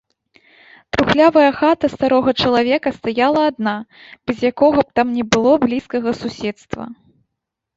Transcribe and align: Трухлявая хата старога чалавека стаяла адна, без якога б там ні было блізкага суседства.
Трухлявая 0.95 1.51
хата 1.59 1.85
старога 1.95 2.33
чалавека 2.45 2.89
стаяла 2.97 3.41
адна, 3.51 3.75
без 4.31 4.37
якога 4.51 4.79
б 4.87 5.01
там 5.01 5.07
ні 5.19 5.23
было 5.37 5.51
блізкага 5.67 6.11
суседства. 6.23 6.83